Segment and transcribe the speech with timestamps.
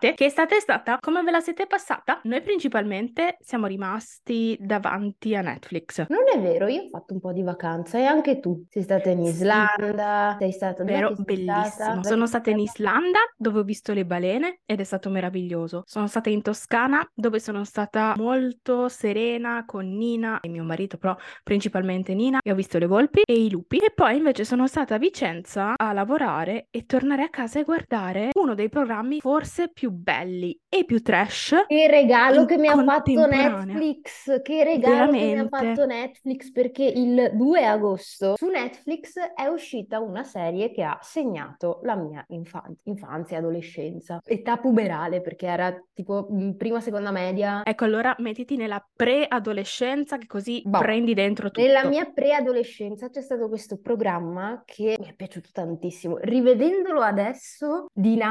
[0.00, 0.14] State?
[0.14, 0.96] Che estate è stata?
[0.98, 2.20] Come ve la siete passata?
[2.24, 6.06] Noi principalmente siamo rimasti davanti a Netflix.
[6.08, 8.64] Non è vero, io ho fatto un po' di vacanza e anche tu.
[8.70, 9.20] Sei stata in.
[9.20, 10.84] Islanda, sei stata...
[10.84, 11.64] Vero, sei bellissimo.
[11.66, 12.02] stata?
[12.02, 15.82] Sono stata in Islanda dove ho visto le balene ed è stato meraviglioso.
[15.84, 21.14] Sono stata in Toscana dove sono stata molto serena con Nina e mio marito, però
[21.42, 23.76] principalmente Nina, e ho visto le volpi e i lupi.
[23.76, 28.30] E poi invece sono stata a Vicenza a lavorare e tornare a casa e guardare
[28.40, 33.26] uno dei programmi forse più belli e più trash Che regalo che mi ha fatto.
[33.26, 35.86] Netflix, che regalo che mi ha fatto Veramente.
[35.86, 41.96] Netflix perché il 2 agosto su Netflix è uscita una serie che ha segnato la
[41.96, 47.62] mia infan- infanzia e adolescenza, età puberale perché era tipo mm, prima, seconda media.
[47.64, 50.78] Ecco, allora mettiti nella preadolescenza che così Boh.
[50.78, 51.90] prendi dentro Nella tutto.
[51.92, 56.16] mia preadolescenza c'è stato questo programma che mi è piaciuto tantissimo.
[56.18, 57.86] Rivedendolo adesso,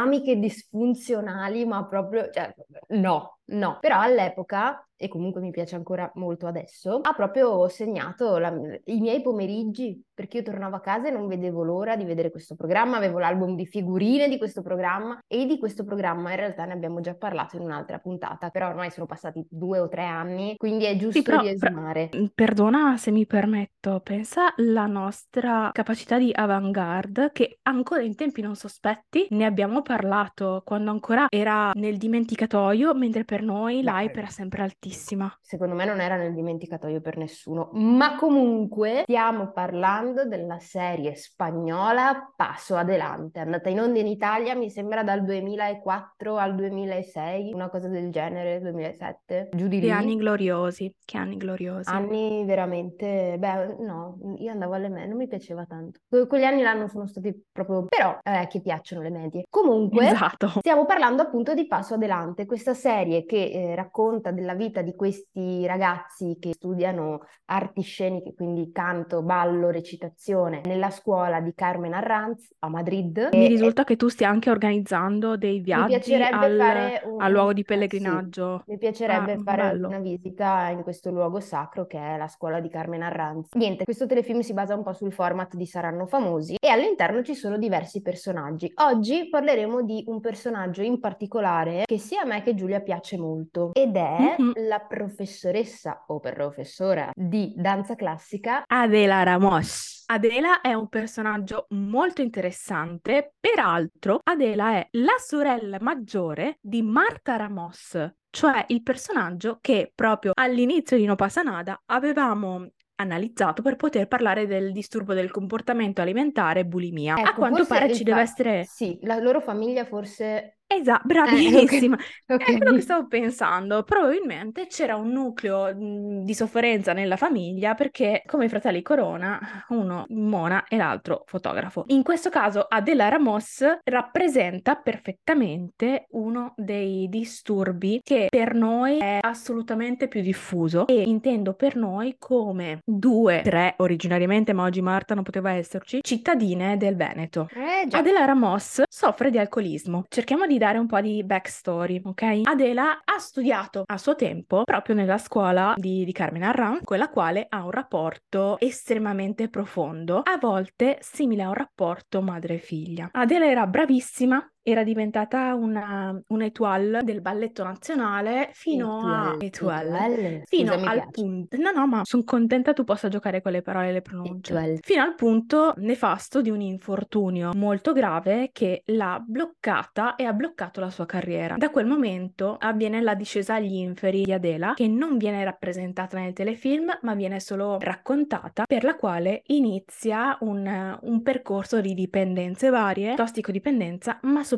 [0.05, 2.53] dinamiche disfunzionali, ma proprio, cioè,
[2.89, 3.78] no, no.
[3.80, 8.53] Però all'epoca, e comunque mi piace ancora molto adesso, ha proprio segnato la-
[8.86, 12.56] i miei pomeriggi, perché io tornavo a casa e non vedevo l'ora di vedere questo
[12.56, 16.73] programma, avevo l'album di figurine di questo programma e di questo programma in realtà ne
[16.73, 20.86] abbiamo già parlato in un'altra puntata, però ormai sono passati due o tre anni, quindi
[20.86, 22.17] è Sì, giusto però, però, riesumare.
[22.36, 28.56] perdona se mi permetto, pensa alla nostra capacità di avant-garde che ancora in tempi non
[28.56, 34.28] sospetti ne abbiamo parlato quando ancora era nel dimenticatoio, mentre per noi Beh, l'hype era
[34.30, 35.37] sempre altissima.
[35.41, 42.33] secondo me non era nel dimenticatoio per nessuno, ma comunque stiamo parlando della serie spagnola
[42.35, 47.87] Paso Adelante, andata in onda in Italia mi sembra dal 2004 al 2006, una cosa
[47.87, 49.91] del genere, 2007, giù di Che lì.
[49.91, 51.89] anni gloriosi, che anni gloriosi.
[51.89, 55.99] Anni veramente, beh, no, io andavo alle medie, non mi piaceva tanto.
[56.07, 59.44] Que- quegli anni là non sono stati proprio, però eh, che piacciono le medie.
[59.49, 60.47] Comunque, Esatto.
[60.59, 65.66] Stiamo parlando appunto di Passo Adelante, questa serie che eh, racconta della vita di questi
[65.66, 72.69] ragazzi che studiano arti sceniche, quindi canto, ballo, recitazione, nella scuola di Carmen Arranz a
[72.69, 73.29] Madrid.
[73.34, 77.31] Mi risulta che tu stia anche organizzando dei mi viaggi piacerebbe al, fare un, al
[77.31, 78.63] luogo di eh, sì, pellegrinaggio.
[78.67, 79.88] mi Ah, piacerebbe fare bello.
[79.88, 83.53] una visita in questo luogo sacro che è la scuola di Carmen Arranz.
[83.53, 87.35] Niente, questo telefilm si basa un po' sul format di Saranno famosi e all'interno ci
[87.35, 88.72] sono diversi personaggi.
[88.75, 93.72] Oggi parleremo di un personaggio in particolare che sia a me che Giulia piace molto
[93.73, 94.51] ed è Mhm.
[94.69, 100.03] La professoressa o professora di danza classica Adela Ramos.
[100.06, 108.13] Adela è un personaggio molto interessante, peraltro Adela è la sorella maggiore di Marta Ramos,
[108.29, 114.46] cioè il personaggio che proprio all'inizio di No Pasa Nada avevamo analizzato per poter parlare
[114.46, 117.16] del disturbo del comportamento alimentare e bulimia.
[117.16, 118.63] A Ecco, quanto forse pare ci deve fa- essere...
[118.66, 120.59] Sì, la loro famiglia forse...
[120.72, 121.97] Esatto, Eh, ok, bravissima.
[122.28, 123.81] È quello che stavo pensando.
[123.81, 130.66] Probabilmente c'era un nucleo di sofferenza nella famiglia perché, come i fratelli Corona, uno mona
[130.68, 131.85] e l'altro fotografo.
[131.88, 140.08] In questo caso, Adela Ramos rappresenta perfettamente uno dei disturbi che per noi è assolutamente
[140.08, 145.52] più diffuso e intendo per noi come due, tre originariamente, ma oggi Marta non poteva
[145.52, 147.47] esserci, cittadine del Veneto.
[147.56, 147.88] Eh.
[147.90, 150.03] Adela Ramos soffre di alcolismo.
[150.08, 152.42] Cerchiamo di dare un po' di backstory, ok?
[152.44, 157.09] Adela ha studiato a suo tempo proprio nella scuola di, di Carmen Arran, con la
[157.09, 163.09] quale ha un rapporto estremamente profondo, a volte simile a un rapporto madre-figlia.
[163.14, 164.47] Adela era bravissima.
[164.69, 171.57] Era diventata una, un'étoile del balletto nazionale fino a Étoile, fino Scusa, al punto.
[171.57, 174.53] No, no, ma sono contenta tu possa giocare con le parole e le pronunce.
[174.53, 174.78] Étoile.
[174.84, 180.79] Fino al punto nefasto di un infortunio molto grave che l'ha bloccata e ha bloccato
[180.79, 181.55] la sua carriera.
[181.58, 186.34] Da quel momento avviene la discesa agli inferi di Adela, che non viene rappresentata nel
[186.34, 193.16] telefilm, ma viene solo raccontata, per la quale inizia un, un percorso di dipendenze varie,
[193.16, 194.58] tossicodipendenza, ma soprattutto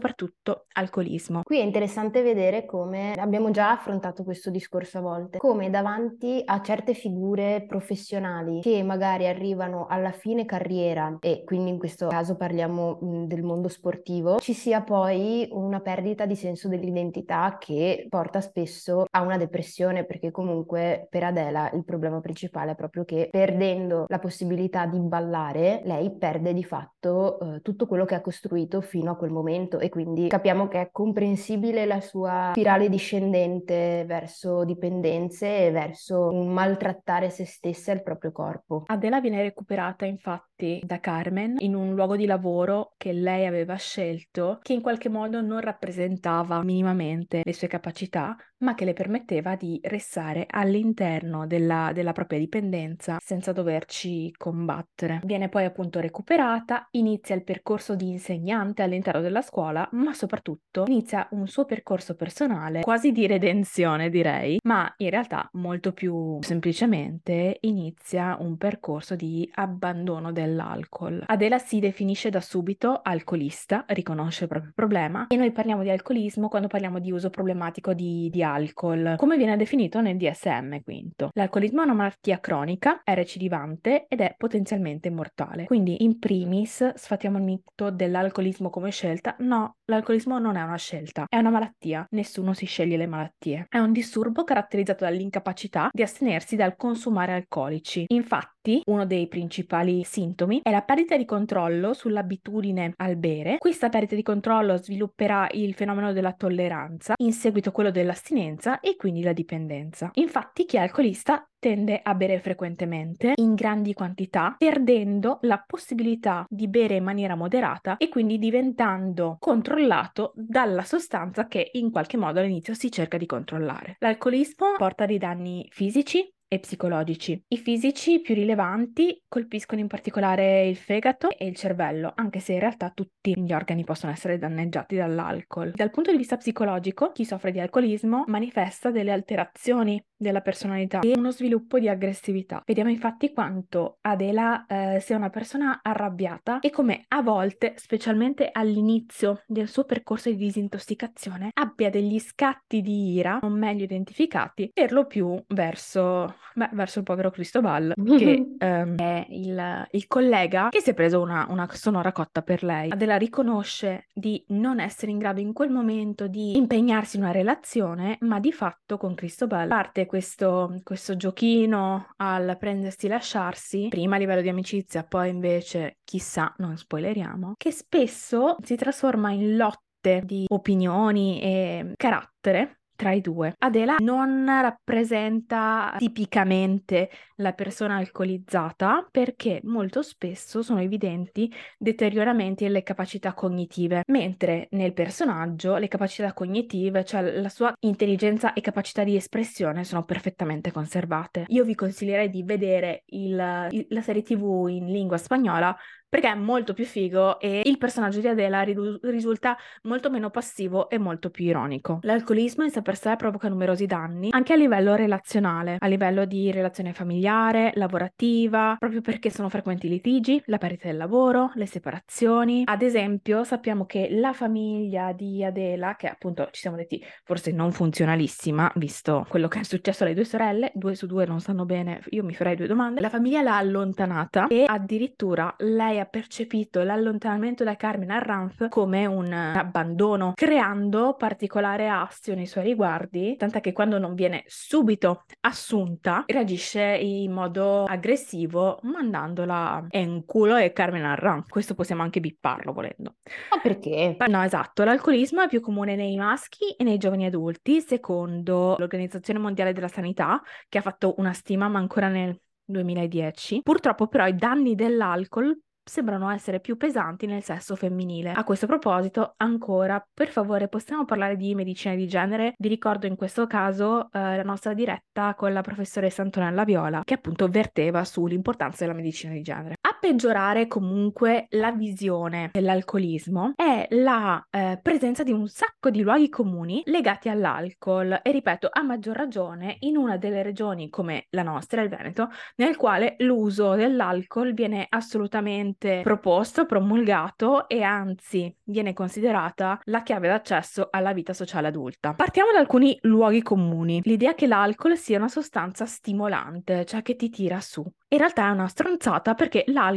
[0.73, 1.41] alcolismo.
[1.43, 6.61] Qui è interessante vedere come abbiamo già affrontato questo discorso a volte, come davanti a
[6.61, 12.97] certe figure professionali che magari arrivano alla fine carriera e quindi in questo caso parliamo
[13.01, 19.05] mh, del mondo sportivo, ci sia poi una perdita di senso dell'identità che porta spesso
[19.09, 24.19] a una depressione perché comunque per Adela il problema principale è proprio che perdendo la
[24.19, 29.15] possibilità di ballare lei perde di fatto eh, tutto quello che ha costruito fino a
[29.15, 35.71] quel momento e quindi capiamo che è comprensibile la sua spirale discendente verso dipendenze e
[35.71, 38.83] verso un maltrattare se stessa e il proprio corpo.
[38.85, 44.59] Adela viene recuperata infatti da Carmen in un luogo di lavoro che lei aveva scelto,
[44.61, 49.79] che in qualche modo non rappresentava minimamente le sue capacità, ma che le permetteva di
[49.83, 55.21] restare all'interno della, della propria dipendenza senza doverci combattere.
[55.23, 61.27] Viene poi appunto recuperata, inizia il percorso di insegnante all'interno della scuola, ma soprattutto inizia
[61.31, 68.37] un suo percorso personale, quasi di redenzione direi, ma in realtà molto più semplicemente inizia
[68.39, 71.23] un percorso di abbandono dell'alcol.
[71.25, 76.47] Adela si definisce da subito alcolista, riconosce il proprio problema e noi parliamo di alcolismo
[76.47, 81.29] quando parliamo di uso problematico di, di alcol, come viene definito nel DSM quinto.
[81.33, 85.65] L'alcolismo è una malattia cronica, è recidivante ed è potenzialmente mortale.
[85.65, 89.35] Quindi in primis sfatiamo il mito dell'alcolismo come scelta.
[89.39, 92.05] No, l'alcolismo non è una scelta, è una malattia.
[92.11, 93.65] Nessuno si sceglie le malattie.
[93.67, 98.05] È un disturbo caratterizzato dall'incapacità di astenersi dal consumare alcolici.
[98.07, 103.57] Infatti, uno dei principali sintomi è la perdita di controllo sull'abitudine al bere.
[103.57, 109.23] Questa perdita di controllo svilupperà il fenomeno della tolleranza, in seguito quello dell'astinenza e quindi
[109.23, 110.11] la dipendenza.
[110.15, 116.67] Infatti, chi è alcolista tende a bere frequentemente, in grandi quantità, perdendo la possibilità di
[116.67, 122.73] bere in maniera moderata e quindi diventando controllato dalla sostanza che in qualche modo all'inizio
[122.73, 123.95] si cerca di controllare.
[123.99, 127.41] L'alcolismo porta dei danni fisici, e psicologici.
[127.47, 132.59] I fisici più rilevanti colpiscono in particolare il fegato e il cervello, anche se in
[132.59, 135.71] realtà tutti gli organi possono essere danneggiati dall'alcol.
[135.73, 141.13] Dal punto di vista psicologico, chi soffre di alcolismo manifesta delle alterazioni della personalità e
[141.15, 142.61] uno sviluppo di aggressività.
[142.65, 149.41] Vediamo infatti quanto Adela eh, sia una persona arrabbiata e come a volte, specialmente all'inizio
[149.47, 155.07] del suo percorso di disintossicazione, abbia degli scatti di ira non meglio identificati, per lo
[155.07, 160.91] più verso, beh, verso il povero Cristobal, che ehm, è il, il, collega che si
[160.91, 162.91] è preso una, una sonora cotta per lei.
[162.91, 168.17] Adela riconosce di non essere in grado in quel momento di impegnarsi in una relazione,
[168.21, 174.19] ma di fatto con Cristobal parte questo, questo giochino al prendersi e lasciarsi, prima a
[174.19, 180.45] livello di amicizia, poi invece, chissà, non spoileriamo, che spesso si trasforma in lotte di
[180.49, 183.55] opinioni e carattere tra i due.
[183.57, 193.33] Adela non rappresenta tipicamente la persona alcolizzata perché molto spesso sono evidenti deterioramenti nelle capacità
[193.33, 199.83] cognitive, mentre nel personaggio le capacità cognitive, cioè la sua intelligenza e capacità di espressione
[199.83, 201.45] sono perfettamente conservate.
[201.47, 205.75] Io vi consiglierei di vedere il, il, la serie TV in lingua spagnola
[206.11, 210.89] perché è molto più figo e il personaggio di Adela ridu- risulta molto meno passivo
[210.89, 211.99] e molto più ironico.
[212.01, 216.51] L'alcolismo in sé per sé provoca numerosi danni, anche a livello relazionale, a livello di
[216.51, 222.63] relazione familiare, lavorativa, proprio perché sono frequenti i litigi, la perdita del lavoro, le separazioni.
[222.65, 227.71] Ad esempio, sappiamo che la famiglia di Adela, che appunto ci siamo detti forse non
[227.71, 232.01] funzionalissima, visto quello che è successo alle due sorelle, due su due non stanno bene,
[232.09, 237.63] io mi farei due domande, la famiglia l'ha allontanata e addirittura lei ha percepito l'allontanamento
[237.63, 243.97] da Carmen Arranz come un abbandono, creando particolare astio nei suoi riguardi, tant'è che quando
[243.97, 251.47] non viene subito assunta, reagisce in modo aggressivo mandandola in culo e Carmen Arranz.
[251.47, 253.15] Questo possiamo anche bipparlo volendo.
[253.51, 254.17] Ma perché?
[254.27, 259.73] No, esatto, l'alcolismo è più comune nei maschi e nei giovani adulti, secondo l'Organizzazione Mondiale
[259.73, 263.61] della Sanità, che ha fatto una stima, ma ancora nel 2010.
[263.61, 268.31] Purtroppo però i danni dell'alcol sembrano essere più pesanti nel sesso femminile.
[268.31, 272.53] A questo proposito, ancora, per favore, possiamo parlare di medicina di genere?
[272.57, 277.15] Vi ricordo in questo caso eh, la nostra diretta con la professoressa Antonella Viola, che
[277.15, 279.75] appunto verteva sull'importanza della medicina di genere.
[280.01, 286.81] Peggiorare comunque la visione dell'alcolismo è la eh, presenza di un sacco di luoghi comuni
[286.85, 291.89] legati all'alcol e ripeto, a maggior ragione in una delle regioni come la nostra, il
[291.89, 300.29] Veneto, nel quale l'uso dell'alcol viene assolutamente proposto, promulgato e anzi viene considerata la chiave
[300.29, 302.15] d'accesso alla vita sociale adulta.
[302.15, 304.01] Partiamo da alcuni luoghi comuni.
[304.03, 307.85] L'idea che l'alcol sia una sostanza stimolante, cioè che ti tira su.
[308.13, 309.90] In realtà è una stronzata perché l'alcol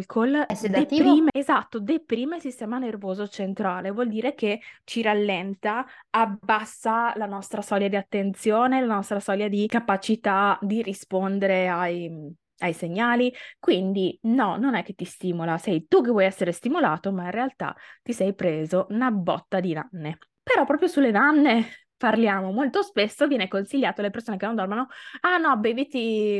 [0.54, 1.04] sedativo.
[1.04, 7.62] Deprime, esatto, deprime il sistema nervoso centrale, vuol dire che ci rallenta, abbassa la nostra
[7.62, 14.56] soglia di attenzione, la nostra soglia di capacità di rispondere ai ai segnali, quindi no,
[14.56, 18.12] non è che ti stimola, sei tu che vuoi essere stimolato, ma in realtà ti
[18.12, 20.18] sei preso una botta di nanne.
[20.42, 24.88] Però proprio sulle nanne parliamo molto spesso, viene consigliato alle persone che non dormono,
[25.20, 26.38] ah no, beviti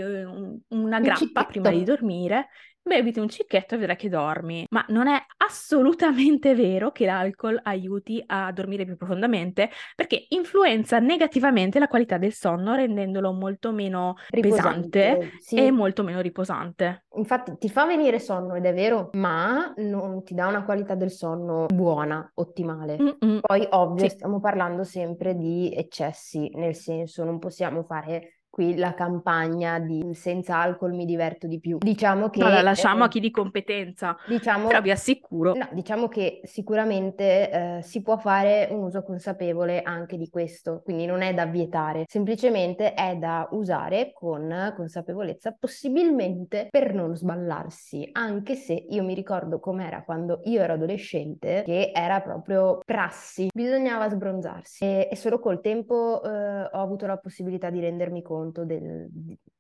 [0.69, 2.49] una grappa prima di dormire
[2.85, 4.67] beviti un cicchetto e vedrai che dormi.
[4.71, 11.79] Ma non è assolutamente vero che l'alcol aiuti a dormire più profondamente perché influenza negativamente
[11.79, 15.57] la qualità del sonno rendendolo molto meno riposante, pesante sì.
[15.57, 17.07] e molto meno riposante.
[17.17, 21.11] Infatti ti fa venire sonno ed è vero, ma non ti dà una qualità del
[21.11, 22.99] sonno buona, ottimale.
[23.01, 23.41] Mm-mm.
[23.41, 24.11] Poi ovvio sì.
[24.11, 30.61] stiamo parlando sempre di eccessi, nel senso non possiamo fare qui la campagna di senza
[30.61, 31.79] alcol mi diverto di più.
[31.79, 32.39] Diciamo che...
[32.39, 35.55] No, la lasciamo eh, a chi di competenza, diciamo, però vi assicuro.
[35.55, 41.05] No, diciamo che sicuramente eh, si può fare un uso consapevole anche di questo, quindi
[41.05, 48.55] non è da vietare, semplicemente è da usare con consapevolezza, possibilmente per non sballarsi, anche
[48.55, 54.85] se io mi ricordo com'era quando io ero adolescente, che era proprio prassi, bisognava sbronzarsi
[54.85, 59.09] e, e solo col tempo eh, ho avuto la possibilità di rendermi conto conto del,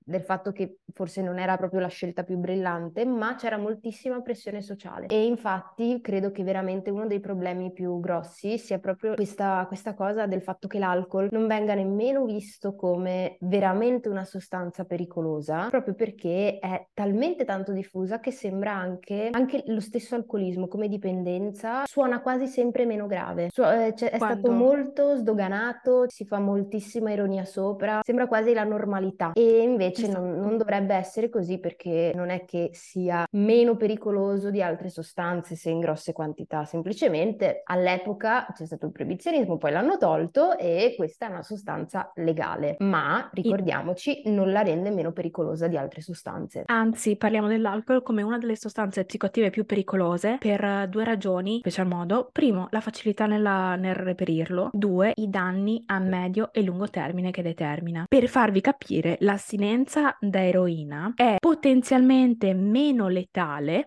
[0.04, 4.60] del fatto che forse non era proprio la scelta più brillante, ma c'era moltissima pressione
[4.60, 5.06] sociale.
[5.06, 10.26] E infatti credo che veramente uno dei problemi più grossi sia proprio questa, questa cosa
[10.26, 16.58] del fatto che l'alcol non venga nemmeno visto come veramente una sostanza pericolosa, proprio perché
[16.58, 22.46] è talmente tanto diffusa che sembra anche, anche lo stesso alcolismo come dipendenza suona quasi
[22.46, 23.48] sempre meno grave.
[23.50, 24.38] Su, eh, è Quando?
[24.40, 29.32] stato molto sdoganato, si fa moltissima ironia sopra, sembra quasi la normalità.
[29.32, 30.20] E invece invece esatto.
[30.20, 35.54] non, non, dovrebbe essere così perché non è che sia meno pericoloso di altre sostanze
[35.54, 41.26] se in grosse quantità, semplicemente all'epoca c'è stato il proibizionismo, poi l'hanno tolto e questa
[41.26, 46.62] è una sostanza legale, ma ricordiamoci non la rende meno pericolosa di altre sostanze.
[46.66, 51.86] Anzi, parliamo dell'alcol come una delle sostanze psicoattive più pericolose per due ragioni, in special
[51.86, 52.28] modo.
[52.32, 54.70] Primo, la facilità nella, nel reperirlo.
[54.72, 58.06] Due, i danni a medio e lungo termine che determina.
[58.08, 63.82] Per farvi capire, l'assinenza dipendenza da eroina è potenzialmente meno letale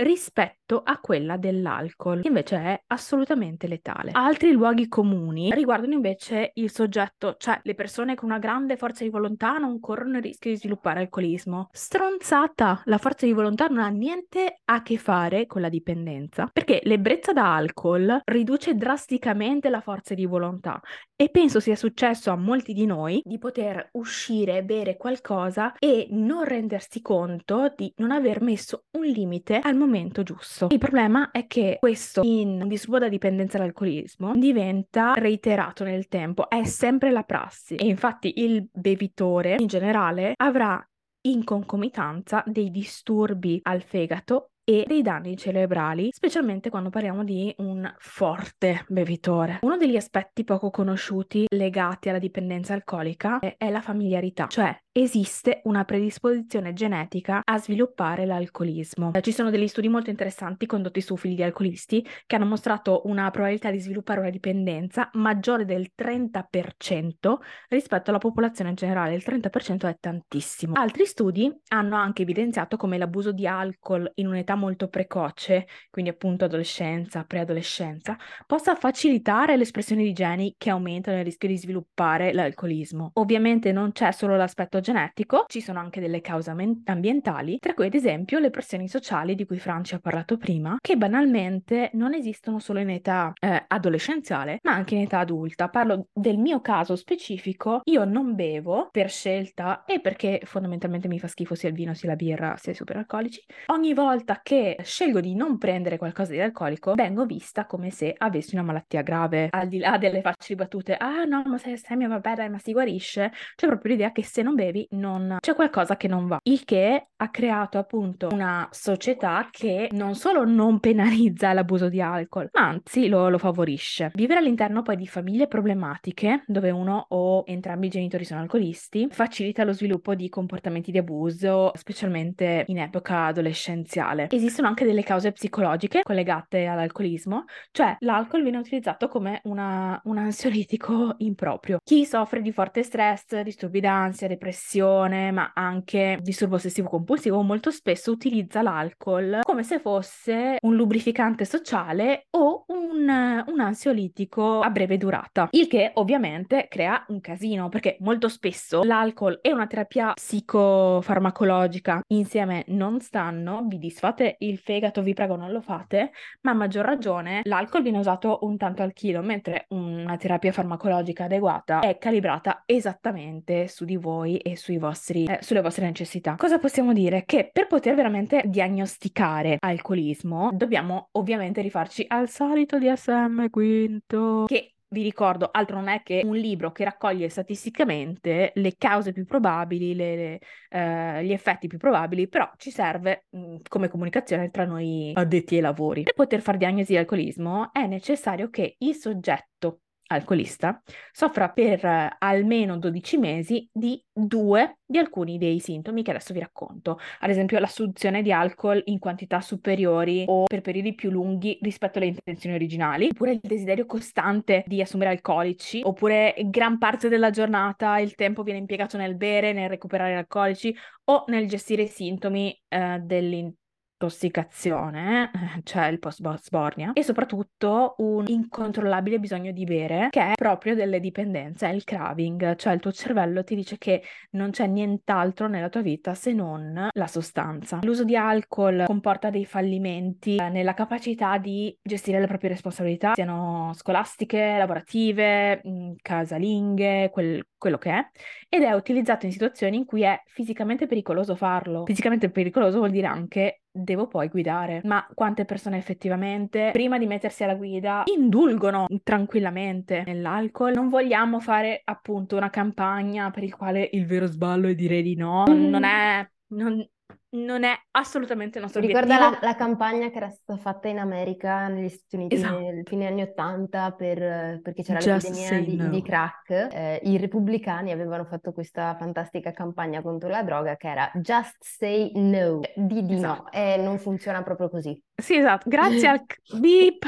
[0.68, 4.12] rispetto a quella dell'alcol, che invece è assolutamente letale.
[4.14, 9.10] Altri luoghi comuni riguardano invece il soggetto, cioè le persone con una grande forza di
[9.10, 11.70] volontà non corrono il rischio di sviluppare alcolismo.
[11.72, 12.82] Stronzata!
[12.86, 17.32] La forza di volontà non ha niente a che fare con la dipendenza, perché l'ebbrezza
[17.32, 20.82] da alcol riduce drasticamente la forza di volontà
[21.16, 26.44] e penso sia successo a molti di noi di poter uscire, bere qualcosa e non
[26.44, 30.57] rendersi conto di non aver messo un limite al momento giusto.
[30.70, 36.50] Il problema è che questo in un disturbo da dipendenza all'alcolismo diventa reiterato nel tempo,
[36.50, 37.76] è sempre la prassi.
[37.76, 40.84] E infatti il bevitore in generale avrà
[41.28, 47.90] in concomitanza dei disturbi al fegato e dei danni cerebrali, specialmente quando parliamo di un
[48.00, 49.60] forte bevitore.
[49.62, 55.86] Uno degli aspetti poco conosciuti legati alla dipendenza alcolica è, la familiarità, cioè esiste una
[55.86, 59.12] predisposizione genetica a sviluppare l'alcolismo.
[59.22, 63.30] Ci sono degli studi molto interessanti condotti su figli di alcolisti che hanno mostrato una
[63.32, 67.36] probabilità di sviluppare una dipendenza maggiore del 30%
[67.70, 69.14] rispetto alla popolazione generale.
[69.14, 70.74] Il 30% è tantissimo.
[70.76, 76.46] Altri studi hanno anche evidenziato come l'abuso di alcol in un'età molto precoce, quindi appunto
[76.46, 83.12] adolescenza, preadolescenza, possa facilitare l'espressione di geni che aumentano il rischio di sviluppare l'alcolismo.
[83.14, 87.94] Ovviamente non c'è solo l'aspetto genetico, ci sono anche delle cause ambientali, tra cui ad
[87.94, 92.80] esempio le pressioni sociali di cui Franci ha parlato prima, che banalmente non esistono solo
[92.80, 95.70] in età eh, adolescenziale, ma anche in età adulta.
[95.70, 101.28] Parlo del mio caso specifico, io non bevo per scelta e perché fondamentalmente mi fa
[101.28, 103.44] schifo sia il vino sia la birra sia i superalcolici.
[103.68, 108.56] Ogni volta che scelgo di non prendere qualcosa di alcolico, vengo vista come se avessi
[108.56, 112.36] una malattia grave, al di là delle facili battute, ah no, ma sei stemia, vabbè
[112.36, 113.34] dai, ma si guarisce.
[113.58, 116.40] C'è proprio l'idea che se non bevi non c'è qualcosa che non va.
[116.44, 122.50] Il che ha creato appunto una società che non solo non penalizza l'abuso di alcol,
[122.54, 124.12] ma anzi lo, lo favorisce.
[124.14, 129.64] Vivere all'interno poi di famiglie problematiche, dove uno o entrambi i genitori sono alcolisti, facilita
[129.64, 134.28] lo sviluppo di comportamenti di abuso, specialmente in epoca adolescenziale.
[134.30, 141.16] Esistono anche delle cause psicologiche collegate all'alcolismo, cioè l'alcol viene utilizzato come una, un ansiolitico
[141.20, 141.80] improprio.
[141.84, 147.07] Chi soffre di forte stress, disturbi d'ansia, depressione, ma anche disturbo ossessivo compulsivo,
[147.42, 154.70] molto spesso utilizza l'alcol come se fosse un lubrificante sociale o un, un ansiolitico a
[154.70, 160.14] breve durata, il che ovviamente crea un casino perché molto spesso l'alcol e una terapia
[160.14, 166.12] psicofarmacologica insieme non stanno, vi disfate il fegato, vi prego non lo fate,
[166.42, 171.26] ma a maggior ragione l'alcol viene usato un tanto al chilo, mentre una terapia farmacologica
[171.26, 176.36] adeguata è calibrata esattamente su di voi e sui vostri, eh, sulle vostre necessità.
[176.38, 177.24] Cosa possiamo dire?
[177.26, 185.04] Che per poter veramente diagnosticare alcolismo dobbiamo ovviamente rifarci al solito DSM quinto, che vi
[185.04, 190.16] ricordo, altro non è che un libro che raccoglie statisticamente le cause più probabili, le,
[190.16, 190.40] le,
[190.70, 195.62] eh, gli effetti più probabili, però ci serve mh, come comunicazione tra noi addetti ai
[195.62, 196.04] lavori.
[196.04, 202.16] Per poter fare diagnosi di alcolismo è necessario che il soggetto alcolista soffra per eh,
[202.20, 207.60] almeno 12 mesi di due di alcuni dei sintomi che adesso vi racconto, ad esempio
[207.60, 213.10] l'assunzione di alcol in quantità superiori o per periodi più lunghi rispetto alle intenzioni originali,
[213.12, 218.60] oppure il desiderio costante di assumere alcolici, oppure gran parte della giornata il tempo viene
[218.60, 223.66] impiegato nel bere, nel recuperare alcolici o nel gestire i sintomi eh, dell'interno
[223.98, 225.32] intossicazione,
[225.64, 231.68] cioè il post-sbornia, e soprattutto un incontrollabile bisogno di bere, che è proprio delle dipendenze,
[231.68, 235.82] è il craving, cioè il tuo cervello ti dice che non c'è nient'altro nella tua
[235.82, 237.80] vita se non la sostanza.
[237.82, 243.72] L'uso di alcol comporta dei fallimenti eh, nella capacità di gestire le proprie responsabilità, siano
[243.74, 245.62] scolastiche, lavorative,
[246.02, 248.08] casalinghe, quel, quello che è,
[248.48, 251.86] ed è utilizzato in situazioni in cui è fisicamente pericoloso farlo.
[251.86, 254.82] Fisicamente pericoloso vuol dire anche devo poi guidare.
[254.84, 260.74] Ma quante persone effettivamente, prima di mettersi alla guida, indulgono tranquillamente nell'alcol?
[260.74, 265.16] Non vogliamo fare appunto una campagna per il quale il vero sballo è dire di
[265.16, 265.46] no.
[265.48, 266.30] Non è...
[266.50, 266.82] Non,
[267.30, 269.40] non è assolutamente il nostro Ricorda obiettivo.
[269.42, 272.60] la, la campagna che era stata fatta in America, negli Stati Uniti, Esatto.
[272.60, 275.90] nei fine anni 80, per- perché c'era Just l'epidemia di, no.
[275.90, 276.50] di crack.
[276.72, 282.12] Eh, i repubblicani avevano fatto questa fantastica campagna contro la droga che era Just say
[282.16, 283.52] no, di di no, Esatto.
[283.52, 285.02] e non funziona proprio così.
[285.16, 285.70] Sì, esatto.
[285.70, 286.24] Grazie al
[286.60, 287.06] beep.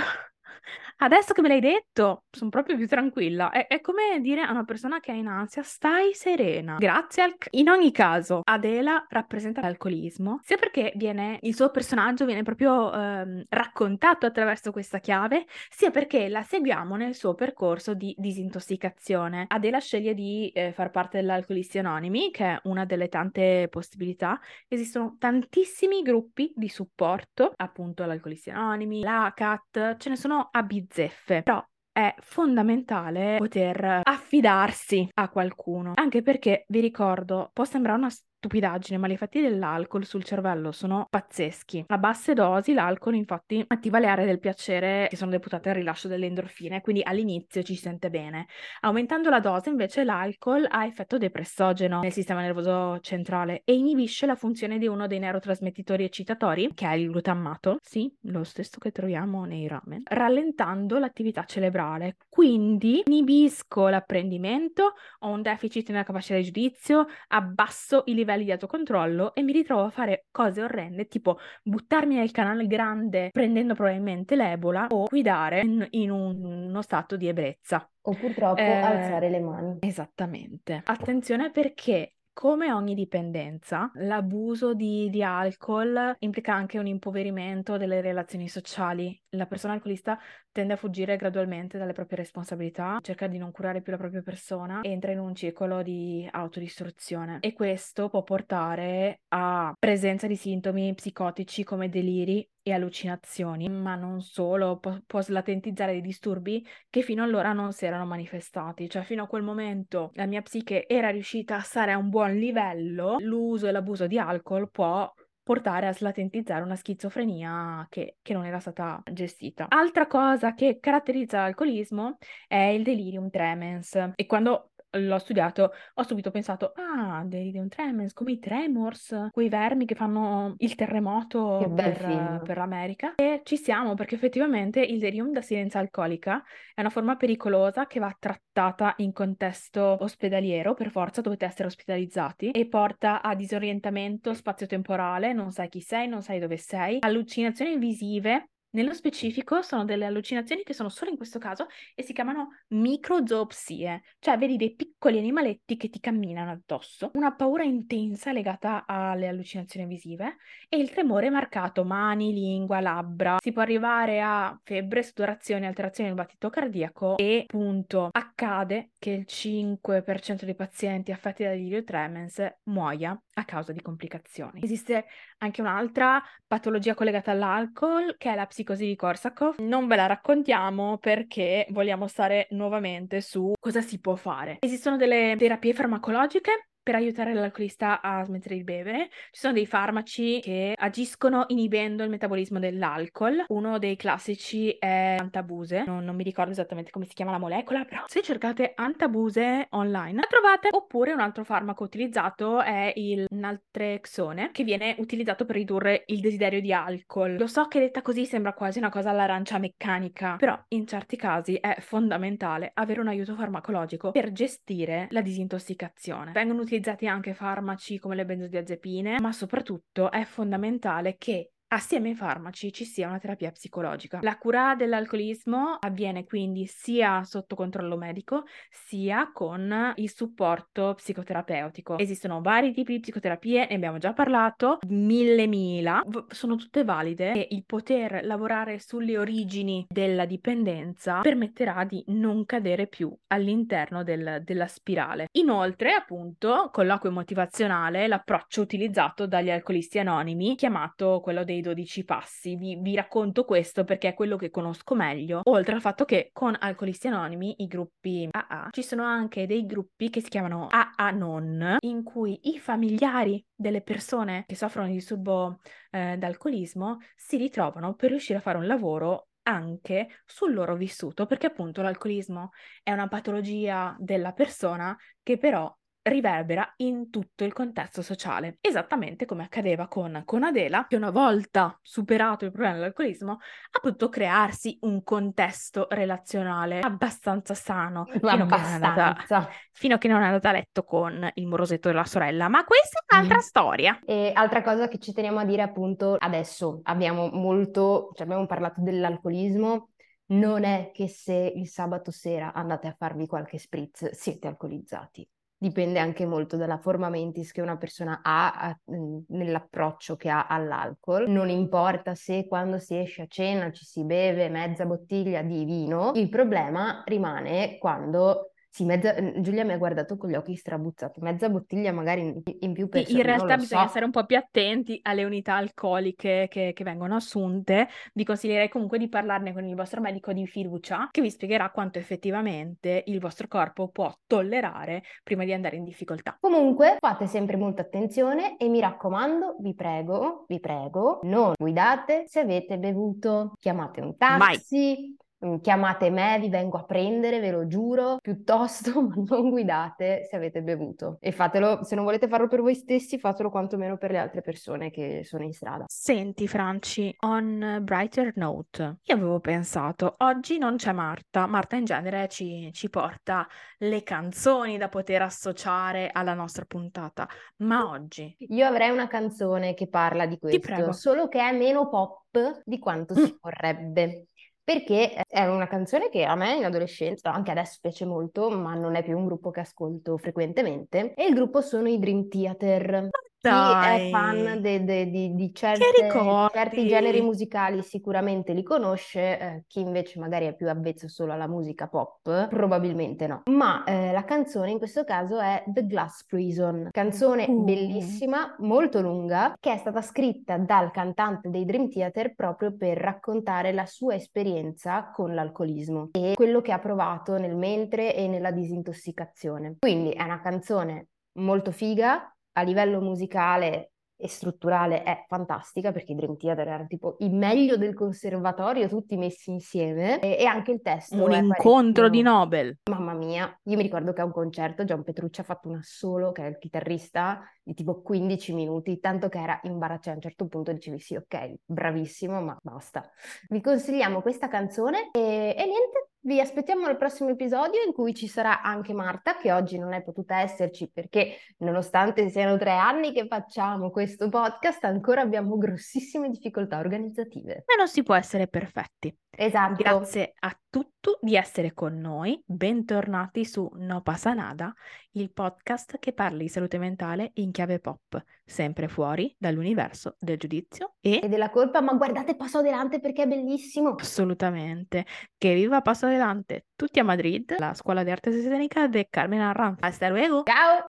[0.97, 3.51] Adesso che me l'hai detto, sono proprio più tranquilla.
[3.51, 6.75] È, è come dire a una persona che è in ansia, stai serena.
[6.77, 7.35] Grazie al...
[7.51, 13.45] In ogni caso, Adela rappresenta l'alcolismo, sia perché viene, il suo personaggio viene proprio ehm,
[13.50, 19.45] raccontato attraverso questa chiave, sia perché la seguiamo nel suo percorso di disintossicazione.
[19.48, 24.39] Adela sceglie di eh, far parte dell'Alcolisti Anonimi, che è una delle tante possibilità.
[24.67, 31.64] Esistono tantissimi gruppi di supporto, appunto l'Alcolisti Anonimi, l'ACAT, ce ne sono a bizzeffe, però
[31.92, 39.07] è fondamentale poter affidarsi a qualcuno, anche perché vi ricordo, può sembrare una stupidaggine, ma
[39.07, 41.83] gli effetti dell'alcol sul cervello sono pazzeschi.
[41.87, 46.07] A basse dosi l'alcol infatti attiva le aree del piacere che sono deputate al rilascio
[46.07, 48.47] delle endorfine, quindi all'inizio ci si sente bene.
[48.81, 54.35] Aumentando la dose invece l'alcol ha effetto depressogeno nel sistema nervoso centrale e inibisce la
[54.35, 59.43] funzione di uno dei neurotrasmettitori eccitatori, che è il glutammato, sì, lo stesso che troviamo
[59.43, 62.15] nei ramen, rallentando l'attività cerebrale.
[62.29, 69.33] Quindi inibisco l'apprendimento, ho un deficit nella capacità di giudizio, abbasso i livelli di autocontrollo
[69.33, 74.87] e mi ritrovo a fare cose orrende, tipo buttarmi nel canale grande prendendo probabilmente l'Ebola
[74.89, 77.89] o guidare in, in un- uno stato di ebbrezza.
[78.01, 79.77] O purtroppo Eh, alzare le mani.
[79.81, 80.81] Esattamente.
[80.85, 88.48] Attenzione perché, come ogni dipendenza, l'abuso di, di alcol implica anche un impoverimento delle relazioni
[88.48, 89.20] sociali.
[89.33, 90.18] La persona alcolista
[90.51, 94.79] tende a fuggire gradualmente dalle proprie responsabilità, cerca di non curare più la propria persona,
[94.81, 101.63] entra in un circolo di autodistruzione e questo può portare a presenza di sintomi psicotici
[101.63, 107.53] come deliri e allucinazioni, ma non solo, può, può slatentizzare dei disturbi che fino allora
[107.53, 111.61] non si erano manifestati, cioè fino a quel momento la mia psiche era riuscita a
[111.61, 115.11] stare a un buon livello, l'uso e l'abuso di alcol può
[115.50, 119.66] portare a slatentizzare una schizofrenia che, che non era stata gestita.
[119.68, 126.31] Altra cosa che caratterizza l'alcolismo è il delirium tremens e quando l'ho studiato ho subito
[126.31, 132.57] pensato ah, delirium tremens, come i tremors, quei vermi che fanno il terremoto per, per
[132.57, 137.99] l'America e ci siamo perché effettivamente il delirium d'assinenza alcolica è una forma pericolosa che
[137.99, 145.33] va trattata in contesto ospedaliero, per forza dovete essere ospitalizzati, e porta a disorientamento spazio-temporale,
[145.33, 148.49] non sai chi sei, non sai dove sei, allucinazioni visive.
[148.72, 154.03] Nello specifico sono delle allucinazioni che sono solo in questo caso e si chiamano microzoopsie,
[154.20, 159.88] cioè vedi dei piccoli animaletti che ti camminano addosso, una paura intensa legata alle allucinazioni
[159.88, 160.36] visive
[160.70, 163.38] e il tremore marcato mani, lingua, labbra.
[163.42, 169.25] Si può arrivare a febbre, sudorazione, alterazione del battito cardiaco e appunto accade che il
[169.27, 174.62] 5% dei pazienti affetti da delirio tremens muoia a causa di complicazioni.
[174.62, 175.05] Esiste
[175.39, 179.59] anche un'altra patologia collegata all'alcol, che è la psicosi di Korsakoff.
[179.59, 184.57] Non ve la raccontiamo perché vogliamo stare nuovamente su cosa si può fare.
[184.59, 189.09] Esistono delle terapie farmacologiche per aiutare l'alcolista a smettere di bere.
[189.29, 193.43] Ci sono dei farmaci che agiscono inibendo il metabolismo dell'alcol.
[193.49, 197.85] Uno dei classici è antabuse, non, non mi ricordo esattamente come si chiama la molecola,
[197.85, 200.69] però se cercate antabuse online la trovate.
[200.71, 206.59] Oppure un altro farmaco utilizzato è il naltrexone, che viene utilizzato per ridurre il desiderio
[206.59, 207.35] di alcol.
[207.35, 211.53] Lo so che detta così sembra quasi una cosa all'arancia meccanica, però in certi casi
[211.53, 216.31] è fondamentale avere un aiuto farmacologico per gestire la disintossicazione.
[216.31, 222.16] Vengono utilizzati utilizzati anche farmaci come le benzodiazepine, ma soprattutto è fondamentale che Assieme ai
[222.16, 224.18] farmaci ci sia una terapia psicologica.
[224.24, 232.00] La cura dell'alcolismo avviene quindi sia sotto controllo medico sia con il supporto psicoterapeutico.
[232.00, 237.55] Esistono vari tipi di psicoterapie, ne abbiamo già parlato, mille mila, sono tutte valide e
[237.55, 244.66] il poter lavorare sulle origini della dipendenza permetterà di non cadere più all'interno del, della
[244.66, 245.27] spirale.
[245.34, 252.55] Inoltre, appunto, colloquio motivazionale, l'approccio utilizzato dagli alcolisti anonimi, chiamato quello dei dei 12 passi.
[252.55, 255.41] Vi, vi, racconto questo perché è quello che conosco meglio.
[255.45, 260.09] Oltre al fatto che con Alcolisti Anonimi, i gruppi AA, ci sono anche dei gruppi
[260.09, 265.59] che si chiamano AA Non, in cui i familiari delle persone che soffrono di disturbo
[265.91, 271.48] eh, d'alcolismo si ritrovano per riuscire a fare un lavoro anche sul loro vissuto, perché
[271.48, 272.51] appunto l'alcolismo
[272.83, 279.44] è una patologia della persona che però riverbera in tutto il contesto sociale, esattamente come
[279.44, 285.03] accadeva con, con Adela, che una volta superato il problema dell'alcolismo ha potuto crearsi un
[285.03, 289.14] contesto relazionale abbastanza sano, fino, abbastanza.
[289.16, 292.48] Che andata, fino a che non è andata a letto con il morosetto della sorella,
[292.48, 293.42] ma questa è un'altra mm.
[293.42, 294.00] storia.
[294.05, 298.81] E altra cosa che ci teniamo a dire appunto, adesso abbiamo molto, cioè abbiamo parlato
[298.81, 299.90] dell'alcolismo,
[300.31, 305.27] non è che se il sabato sera andate a farvi qualche spritz siete alcolizzati
[305.59, 308.79] dipende anche molto dalla forma mentis che una persona ha a,
[309.27, 311.29] nell'approccio che ha all'alcol.
[311.29, 316.13] Non importa se quando si esce a cena ci si beve mezza bottiglia di vino,
[316.15, 319.16] il problema rimane quando sì, mezza...
[319.42, 323.10] Giulia mi ha guardato con gli occhi strabuzzati, mezza bottiglia magari in, in più per
[323.10, 323.90] In realtà bisogna so.
[323.90, 327.88] stare un po' più attenti alle unità alcoliche che, che, vengono assunte.
[328.14, 331.98] Vi consiglierei comunque di parlarne con il vostro medico di fiducia, che vi spiegherà quanto
[331.98, 336.38] effettivamente il vostro corpo può tollerare prima di andare in difficoltà.
[336.40, 342.40] Comunque fate sempre molta attenzione e mi raccomando, vi prego, vi prego, non guidate se
[342.40, 343.53] avete bevuto.
[343.60, 345.28] Chiamate un taxi, Mai Mm,
[345.61, 350.61] chiamate me, vi vengo a prendere, ve lo giuro, piuttosto ma non guidate se avete
[350.61, 351.17] bevuto.
[351.19, 354.89] E fatelo, se non volete farlo per voi stessi, fatelo quantomeno per le altre persone
[354.91, 355.85] che sono in strada.
[355.87, 362.27] Senti Franci, on brighter note, io avevo pensato, oggi non c'è Marta, Marta in genere
[362.27, 363.47] ci, ci porta
[363.79, 368.35] le canzoni da poter associare alla nostra puntata, ma oggi...
[368.49, 373.13] Io avrei una canzone che parla di questo, solo che è meno pop di quanto
[373.13, 373.23] mm.
[373.23, 374.28] si vorrebbe
[374.70, 378.94] perché è una canzone che a me in adolescenza, anche adesso piace molto, ma non
[378.94, 383.10] è più un gruppo che ascolto frequentemente, e il gruppo sono i Dream Theater.
[383.41, 383.99] Dai.
[383.99, 386.09] Chi è fan de, de, de, di certe,
[386.51, 391.47] certi generi musicali sicuramente li conosce, eh, chi invece magari è più avvezzo solo alla
[391.47, 393.43] musica pop, probabilmente no.
[393.45, 397.63] Ma eh, la canzone in questo caso è The Glass Prison, canzone uh.
[397.63, 403.71] bellissima, molto lunga, che è stata scritta dal cantante dei Dream Theater proprio per raccontare
[403.71, 409.77] la sua esperienza con l'alcolismo e quello che ha provato nel mentre e nella disintossicazione.
[409.79, 411.07] Quindi è una canzone
[411.39, 413.91] molto figa, a livello musicale
[414.22, 419.15] e strutturale è fantastica perché i Dream Theater erano tipo il meglio del conservatorio tutti
[419.15, 422.09] messi insieme e, e anche il testo un incontro parecchio...
[422.09, 422.77] di Nobel.
[422.89, 426.33] Mamma mia io mi ricordo che a un concerto John Petrucci ha fatto un assolo
[426.33, 427.39] che è il chitarrista
[427.70, 431.53] di tipo 15 minuti tanto che era imbarazzante a un certo punto dicevi sì ok
[431.66, 433.08] bravissimo ma basta
[433.50, 438.27] vi consigliamo questa canzone e, e niente vi aspettiamo al prossimo episodio in cui ci
[438.27, 443.25] sarà anche Marta, che oggi non è potuta esserci perché nonostante siano tre anni che
[443.25, 447.64] facciamo questo podcast, ancora abbiamo grossissime difficoltà organizzative.
[447.68, 449.16] Ma non si può essere perfetti.
[449.29, 449.82] Esatto.
[449.82, 452.42] Grazie a tutti di essere con noi.
[452.46, 454.74] Bentornati su No Pasa Nada,
[455.12, 460.94] il podcast che parla di salute mentale in chiave pop, sempre fuori dall'universo del giudizio
[461.01, 461.20] e...
[461.24, 463.96] e della colpa, ma guardate Passo Adelante perché è bellissimo.
[463.96, 465.05] Assolutamente.
[465.38, 466.66] Che viva Passo Adelante.
[466.75, 469.77] Tutti a Madrid, la scuola di arte scenica di Carmen Arranz.
[469.82, 470.44] Hasta luego.
[470.44, 470.90] Ciao.